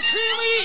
[0.00, 0.55] 吃不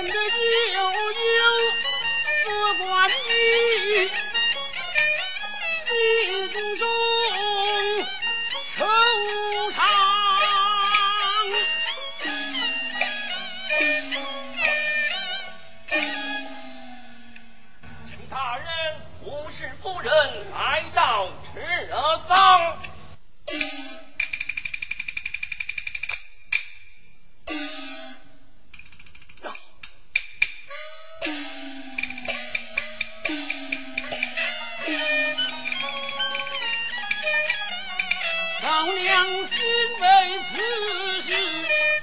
[0.00, 0.08] 我的
[0.72, 1.42] 悠悠，
[2.46, 4.29] 何管你？
[38.70, 39.66] 老娘心
[40.00, 41.99] 为此事。